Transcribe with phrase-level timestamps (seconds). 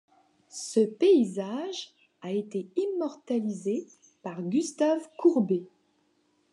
[0.49, 1.93] Ce paysage
[2.23, 3.85] a été immortalisé
[4.23, 5.67] par Gustave Courbet.